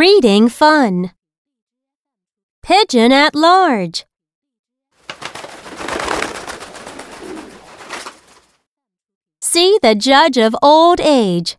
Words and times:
Reading 0.00 0.48
fun. 0.48 1.12
Pigeon 2.62 3.12
at 3.12 3.34
large. 3.34 4.06
See 9.42 9.78
the 9.82 9.94
judge 9.94 10.38
of 10.38 10.56
old 10.62 11.02
age. 11.02 11.58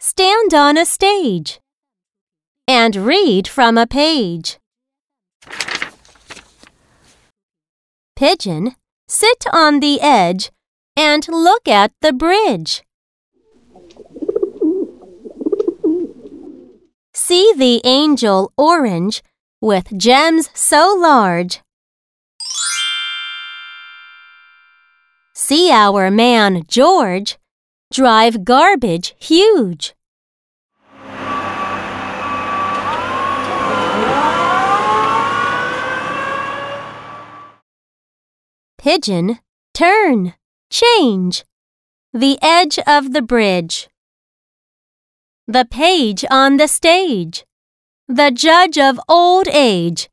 Stand 0.00 0.54
on 0.54 0.78
a 0.78 0.86
stage. 0.86 1.60
And 2.66 2.96
read 2.96 3.46
from 3.46 3.76
a 3.76 3.86
page. 3.86 4.58
Pigeon, 8.16 8.76
sit 9.08 9.44
on 9.52 9.80
the 9.80 10.00
edge 10.00 10.50
and 10.96 11.28
look 11.28 11.68
at 11.68 11.92
the 12.00 12.14
bridge. 12.14 12.82
See 17.26 17.54
the 17.56 17.80
angel 17.84 18.52
orange 18.58 19.22
with 19.58 19.96
gems 19.96 20.50
so 20.52 20.94
large. 20.94 21.62
See 25.34 25.70
our 25.70 26.10
man 26.10 26.64
George 26.68 27.38
drive 27.90 28.44
garbage 28.44 29.14
huge. 29.18 29.94
Pigeon, 38.76 39.38
turn, 39.72 40.34
change. 40.68 41.46
The 42.12 42.38
edge 42.42 42.78
of 42.86 43.14
the 43.14 43.22
bridge. 43.22 43.88
The 45.46 45.66
page 45.66 46.24
on 46.30 46.56
the 46.56 46.66
stage. 46.66 47.44
The 48.08 48.30
judge 48.30 48.78
of 48.78 48.98
old 49.06 49.46
age. 49.48 50.08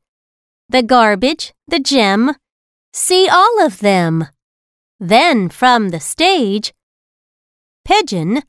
The 0.68 0.82
garbage, 0.82 1.54
the 1.66 1.80
gem. 1.80 2.34
See 2.92 3.28
all 3.30 3.64
of 3.64 3.80
them. 3.80 4.26
Then 5.00 5.48
from 5.48 5.88
the 5.88 6.00
stage. 6.00 6.74
Pigeon, 7.86 8.42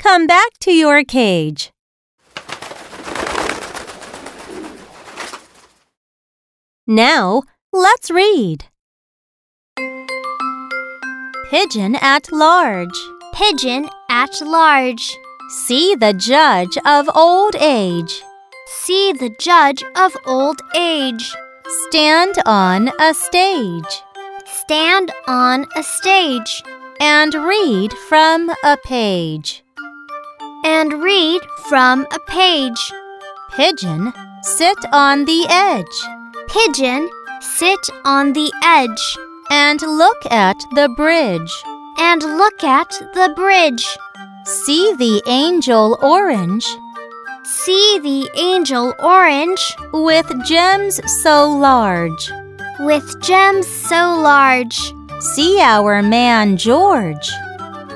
come 0.00 0.26
back 0.26 0.58
to 0.60 0.72
your 0.72 1.04
cage. 1.04 1.72
Now, 6.84 7.42
let's 7.72 8.10
read. 8.10 8.64
Pigeon 11.48 11.94
at 11.94 12.32
large. 12.32 12.98
Pigeon 13.32 13.88
at 14.10 14.40
large. 14.40 15.16
See 15.50 15.94
the 15.94 16.14
judge 16.14 16.78
of 16.86 17.08
old 17.14 17.54
age. 17.56 18.22
See 18.66 19.12
the 19.12 19.28
judge 19.38 19.84
of 19.94 20.16
old 20.24 20.62
age. 20.74 21.34
Stand 21.88 22.36
on 22.46 22.90
a 22.98 23.12
stage. 23.12 24.02
Stand 24.46 25.12
on 25.26 25.66
a 25.76 25.82
stage. 25.82 26.62
And 26.98 27.34
read 27.34 27.92
from 28.08 28.50
a 28.64 28.78
page. 28.84 29.62
And 30.64 31.02
read 31.02 31.42
from 31.68 32.06
a 32.10 32.18
page. 32.26 32.92
Pigeon, 33.54 34.14
sit 34.42 34.78
on 34.92 35.26
the 35.26 35.46
edge. 35.50 35.98
Pigeon, 36.48 37.10
sit 37.40 37.90
on 38.06 38.32
the 38.32 38.50
edge. 38.64 39.18
And 39.50 39.82
look 39.82 40.24
at 40.30 40.56
the 40.74 40.88
bridge. 40.96 41.52
And 41.98 42.22
look 42.22 42.64
at 42.64 42.90
the 43.12 43.32
bridge. 43.36 43.98
See 44.46 44.92
the 44.96 45.22
angel 45.26 45.98
orange. 46.02 46.66
See 47.44 47.98
the 48.00 48.28
angel 48.36 48.94
orange. 49.02 49.74
With 49.90 50.30
gems 50.44 51.00
so 51.22 51.50
large. 51.50 52.30
With 52.80 53.22
gems 53.22 53.66
so 53.66 54.14
large. 54.20 54.92
See 55.20 55.58
our 55.62 56.02
man 56.02 56.58
George. 56.58 57.30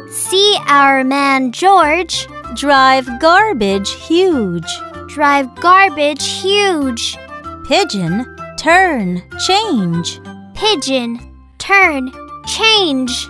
See 0.08 0.56
our 0.69 1.04
man 1.04 1.53
George. 1.53 2.26
Drive 2.54 3.06
garbage 3.20 3.91
huge. 3.91 4.78
Drive 5.08 5.54
garbage 5.56 6.26
huge. 6.26 7.19
Pigeon, 7.66 8.25
turn, 8.56 9.22
change. 9.38 10.19
Pigeon, 10.54 11.20
turn, 11.58 12.10
change. 12.47 13.26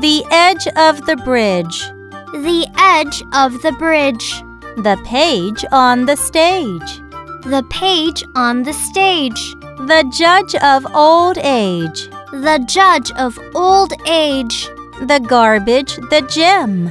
The 0.00 0.24
edge 0.30 0.66
of 0.68 1.04
the 1.04 1.16
bridge. 1.16 1.91
The 2.32 2.66
edge 2.78 3.22
of 3.34 3.60
the 3.60 3.72
bridge. 3.72 4.42
The 4.76 4.98
page 5.04 5.64
on 5.70 6.06
the 6.06 6.16
stage. 6.16 7.00
The 7.44 7.62
page 7.68 8.24
on 8.34 8.62
the 8.62 8.72
stage. 8.72 9.54
The 9.86 10.10
judge 10.16 10.54
of 10.62 10.86
old 10.94 11.36
age. 11.36 12.08
The 12.32 12.64
judge 12.66 13.12
of 13.12 13.38
old 13.54 13.92
age. 14.06 14.70
The 15.02 15.20
garbage, 15.20 15.96
the 15.96 16.26
gem. 16.30 16.84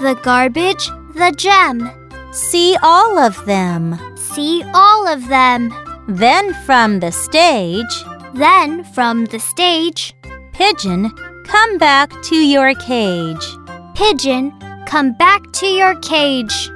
The 0.00 0.18
garbage, 0.22 0.86
the 1.14 1.32
gem. 1.36 1.90
See 2.32 2.76
all 2.80 3.18
of 3.18 3.44
them. 3.46 3.98
See 4.16 4.62
all 4.72 5.08
of 5.08 5.26
them. 5.26 5.74
Then 6.06 6.54
from 6.64 7.00
the 7.00 7.10
stage. 7.10 8.04
Then 8.34 8.84
from 8.84 9.24
the 9.24 9.40
stage. 9.40 10.14
Pigeon, 10.52 11.10
come 11.44 11.78
back 11.78 12.12
to 12.24 12.36
your 12.36 12.74
cage. 12.74 13.46
Pigeon, 13.94 14.52
come 14.90 15.12
back 15.12 15.52
to 15.52 15.66
your 15.66 15.94
cage. 16.00 16.68